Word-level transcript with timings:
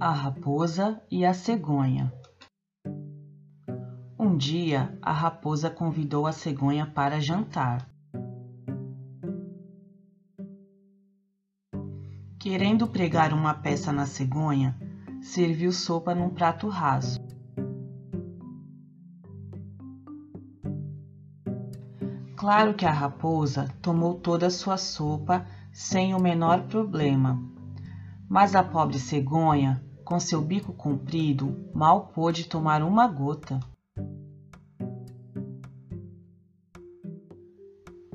A 0.00 0.12
raposa 0.12 1.02
e 1.10 1.26
a 1.26 1.34
cegonha. 1.34 2.12
Um 4.16 4.36
dia, 4.36 4.96
a 5.02 5.10
raposa 5.10 5.68
convidou 5.68 6.24
a 6.24 6.30
cegonha 6.30 6.86
para 6.86 7.20
jantar. 7.20 7.84
Querendo 12.38 12.86
pregar 12.86 13.32
uma 13.32 13.52
peça 13.54 13.90
na 13.90 14.06
cegonha, 14.06 14.78
serviu 15.20 15.72
sopa 15.72 16.14
num 16.14 16.30
prato 16.30 16.68
raso. 16.68 17.18
Claro 22.36 22.74
que 22.74 22.86
a 22.86 22.92
raposa 22.92 23.66
tomou 23.82 24.14
toda 24.14 24.46
a 24.46 24.50
sua 24.50 24.76
sopa 24.76 25.44
sem 25.72 26.14
o 26.14 26.20
menor 26.20 26.68
problema, 26.68 27.42
mas 28.28 28.54
a 28.54 28.62
pobre 28.62 29.00
cegonha 29.00 29.87
com 30.08 30.18
seu 30.18 30.40
bico 30.40 30.72
comprido, 30.72 31.68
mal 31.74 32.06
pôde 32.06 32.48
tomar 32.48 32.82
uma 32.82 33.06
gota. 33.06 33.60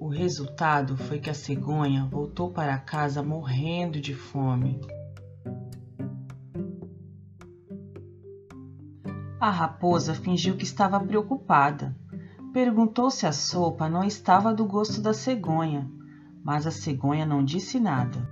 O 0.00 0.08
resultado 0.08 0.96
foi 0.96 1.18
que 1.18 1.28
a 1.28 1.34
cegonha 1.34 2.06
voltou 2.06 2.50
para 2.50 2.78
casa 2.78 3.22
morrendo 3.22 4.00
de 4.00 4.14
fome. 4.14 4.80
A 9.38 9.50
raposa 9.50 10.14
fingiu 10.14 10.56
que 10.56 10.64
estava 10.64 10.98
preocupada. 10.98 11.94
Perguntou 12.50 13.10
se 13.10 13.26
a 13.26 13.32
sopa 13.32 13.90
não 13.90 14.04
estava 14.04 14.54
do 14.54 14.64
gosto 14.64 15.02
da 15.02 15.12
cegonha, 15.12 15.86
mas 16.42 16.66
a 16.66 16.70
cegonha 16.70 17.26
não 17.26 17.44
disse 17.44 17.78
nada. 17.78 18.26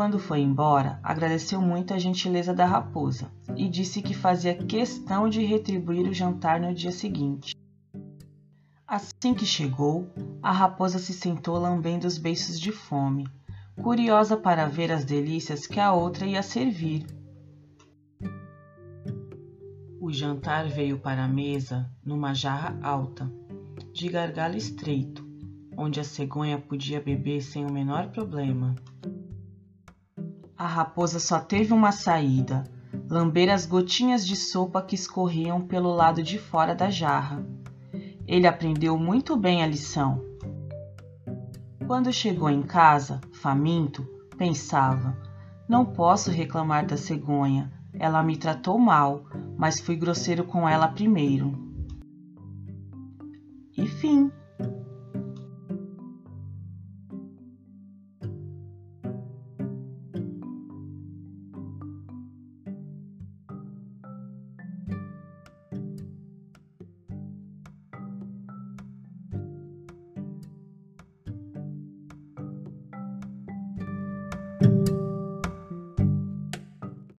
Quando 0.00 0.18
foi 0.18 0.40
embora, 0.40 0.98
agradeceu 1.02 1.60
muito 1.60 1.92
a 1.92 1.98
gentileza 1.98 2.54
da 2.54 2.64
raposa 2.64 3.30
e 3.54 3.68
disse 3.68 4.00
que 4.00 4.14
fazia 4.14 4.54
questão 4.54 5.28
de 5.28 5.44
retribuir 5.44 6.08
o 6.08 6.14
jantar 6.14 6.58
no 6.58 6.72
dia 6.72 6.90
seguinte. 6.90 7.54
Assim 8.88 9.34
que 9.34 9.44
chegou, 9.44 10.10
a 10.42 10.52
raposa 10.52 10.98
se 10.98 11.12
sentou 11.12 11.58
lambendo 11.58 12.06
os 12.06 12.16
beiços 12.16 12.58
de 12.58 12.72
fome, 12.72 13.28
curiosa 13.82 14.38
para 14.38 14.64
ver 14.64 14.90
as 14.90 15.04
delícias 15.04 15.66
que 15.66 15.78
a 15.78 15.92
outra 15.92 16.24
ia 16.24 16.42
servir. 16.42 17.04
O 20.00 20.10
jantar 20.10 20.66
veio 20.66 20.98
para 20.98 21.24
a 21.24 21.28
mesa 21.28 21.92
numa 22.02 22.32
jarra 22.32 22.74
alta, 22.82 23.30
de 23.92 24.08
gargalo 24.08 24.56
estreito, 24.56 25.28
onde 25.76 26.00
a 26.00 26.04
cegonha 26.04 26.58
podia 26.58 27.02
beber 27.02 27.42
sem 27.42 27.66
o 27.66 27.70
menor 27.70 28.08
problema. 28.08 28.74
A 30.60 30.66
raposa 30.66 31.18
só 31.18 31.40
teve 31.40 31.72
uma 31.72 31.90
saída: 31.90 32.64
lamber 33.08 33.50
as 33.50 33.64
gotinhas 33.64 34.26
de 34.26 34.36
sopa 34.36 34.82
que 34.82 34.94
escorriam 34.94 35.62
pelo 35.62 35.90
lado 35.94 36.22
de 36.22 36.38
fora 36.38 36.74
da 36.74 36.90
jarra. 36.90 37.42
Ele 38.26 38.46
aprendeu 38.46 38.98
muito 38.98 39.38
bem 39.38 39.62
a 39.62 39.66
lição. 39.66 40.22
Quando 41.86 42.12
chegou 42.12 42.50
em 42.50 42.60
casa, 42.60 43.22
faminto, 43.32 44.06
pensava: 44.36 45.16
não 45.66 45.86
posso 45.86 46.30
reclamar 46.30 46.84
da 46.84 46.98
cegonha. 46.98 47.72
Ela 47.94 48.22
me 48.22 48.36
tratou 48.36 48.78
mal, 48.78 49.24
mas 49.56 49.80
fui 49.80 49.96
grosseiro 49.96 50.44
com 50.44 50.68
ela 50.68 50.88
primeiro. 50.88 51.54
E 53.78 53.86
fim. 53.86 54.30